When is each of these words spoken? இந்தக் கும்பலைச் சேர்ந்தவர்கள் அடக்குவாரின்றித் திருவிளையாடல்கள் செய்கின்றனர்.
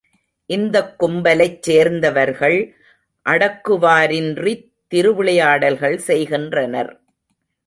இந்தக் 0.49 1.03
கும்பலைச் 1.03 1.59
சேர்ந்தவர்கள் 1.59 2.57
அடக்குவாரின்றித் 3.25 4.65
திருவிளையாடல்கள் 4.91 5.97
செய்கின்றனர். 6.07 6.91